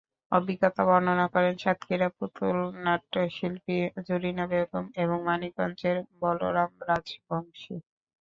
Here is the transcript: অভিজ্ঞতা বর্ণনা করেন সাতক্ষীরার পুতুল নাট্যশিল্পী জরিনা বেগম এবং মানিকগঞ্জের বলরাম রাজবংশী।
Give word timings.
অভিজ্ঞতা 0.31 0.81
বর্ণনা 0.87 1.25
করেন 1.33 1.53
সাতক্ষীরার 1.57 2.11
পুতুল 2.17 2.55
নাট্যশিল্পী 2.85 3.77
জরিনা 4.07 4.45
বেগম 4.51 4.85
এবং 5.03 5.17
মানিকগঞ্জের 5.27 5.97
বলরাম 6.21 6.71
রাজবংশী। 6.87 7.75